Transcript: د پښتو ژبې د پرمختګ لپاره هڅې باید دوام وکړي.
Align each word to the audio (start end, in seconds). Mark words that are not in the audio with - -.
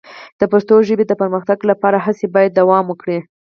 د 0.39 0.41
پښتو 0.51 0.75
ژبې 0.87 1.05
د 1.07 1.13
پرمختګ 1.21 1.59
لپاره 1.71 1.97
هڅې 2.05 2.27
باید 2.35 2.55
دوام 2.59 2.85
وکړي. 2.87 3.19